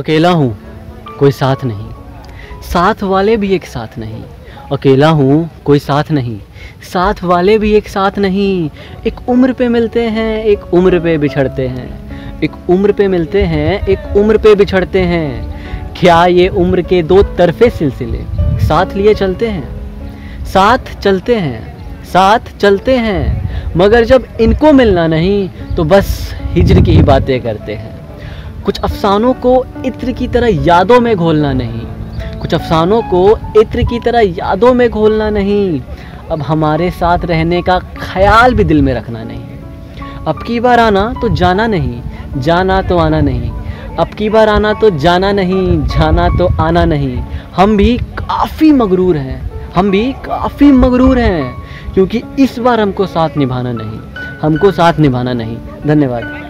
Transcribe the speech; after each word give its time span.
अकेला 0.00 0.30
हूँ, 0.30 0.58
कोई 1.18 1.30
साथ 1.30 1.64
नहीं। 1.64 1.90
साथ 2.62 3.02
वाले 3.02 3.36
भी 3.36 3.54
एक 3.54 3.64
साथ 3.64 3.98
नहीं। 3.98 4.22
अकेला 4.72 5.08
हूँ, 5.08 5.50
कोई 5.64 5.78
साथ 5.78 6.04
नहीं। 6.10 6.40
साथ 6.82 7.14
वाले 7.24 7.58
भी 7.58 7.72
एक 7.72 7.88
साथ 7.88 8.18
नहीं। 8.18 8.70
एक 9.06 9.28
उम्र 9.28 9.52
पे 9.52 9.68
मिलते 9.68 10.02
हैं, 10.02 10.44
एक 10.44 10.74
उम्र 10.74 11.00
पे 11.00 11.18
बिछड़ते 11.18 11.68
हैं। 11.68 12.40
एक 12.42 12.70
उम्र 12.70 12.92
पे 12.92 13.08
मिलते 13.08 13.42
हैं, 13.42 13.86
एक 13.86 14.16
उम्र 14.16 14.38
पे 14.38 14.54
बिछड़ते 14.54 15.00
हैं। 15.00 15.54
क्या 16.00 16.26
ये 16.26 16.48
उम्र 16.48 16.82
के 16.82 17.02
दो 17.02 17.22
तरफे 17.22 17.70
सिलसिले? 17.70 18.24
साथ 18.66 18.86
लिए 18.96 19.14
चलते 19.14 19.48
हैं। 19.48 19.68
साथ 20.44 21.00
चलते 21.00 21.34
हैं। 21.34 21.76
साथ 22.04 22.58
चलते 22.58 22.96
हैं। 22.96 23.50
मगर 23.76 24.04
जब 24.04 24.26
इनको 24.40 24.72
मिलना 24.72 25.06
नहीं 25.06 25.48
तो 25.76 25.84
बस 25.84 26.34
हिजर 26.34 26.80
की 26.80 26.92
ही 26.92 27.02
बातें 27.02 27.40
करते 27.42 27.74
हैं। 27.74 27.99
कुछ 28.70 28.78
अफसानों 28.78 29.32
को 29.34 29.52
इत्र 29.84 30.12
की 30.12 30.26
तरह 30.28 30.64
यादों 30.66 30.98
में 31.00 31.16
घोलना 31.16 31.52
नहीं। 31.52 31.80
कुछ 32.40 32.52
अफसानों 32.54 33.00
को 33.02 33.22
इत्र 33.60 33.82
की 33.82 33.98
तरह 34.00 34.20
यादों 34.20 34.72
में 34.74 34.88
घोलना 34.90 35.30
नहीं। 35.30 35.80
अब 36.30 36.42
हमारे 36.42 36.90
साथ 36.90 37.24
रहने 37.24 37.62
का 37.62 37.78
ख्याल 37.78 38.54
भी 38.54 38.64
दिल 38.64 38.82
में 38.82 38.92
रखना 38.94 39.22
नहीं। 39.24 40.04
अब 40.26 40.42
की 40.42 40.60
बार 40.60 40.80
आना 40.80 41.02
तो 41.20 41.28
जाना 41.28 41.66
नहीं, 41.66 42.00
जाना 42.36 42.80
तो 42.82 42.98
आना 42.98 43.20
नहीं। 43.20 43.50
अब 43.96 44.08
की 44.08 44.28
बार 44.28 44.48
आना 44.48 44.72
तो 44.72 44.90
जाना 44.98 45.32
नहीं, 45.32 45.86
जाना 45.86 46.28
तो 46.28 46.46
आना 46.62 46.84
नहीं। 46.84 47.16
हम 47.56 47.76
भी 47.76 47.96
काफ़ी 47.98 48.72
मगरूर 48.72 49.16
हैं, 49.16 49.40
हम 49.74 49.90
भी 49.90 50.12
काफ़ी 50.12 50.70
मगरूर 50.72 51.18
हैं, 51.18 51.54
क्योंकि 51.94 52.22
इस 52.38 52.58
बार 52.58 52.80
हमको 52.80 53.06
साथ 53.06 53.36
निभाना 53.36 53.72
नहीं, 53.72 53.98
हमको 54.42 54.70
साथ 54.70 55.00
निभाना 55.00 55.32
नहीं। 55.32 55.56
धन्यवाद। 55.86 56.49